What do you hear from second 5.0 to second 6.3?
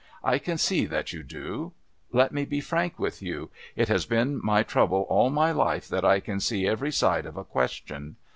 all my life that I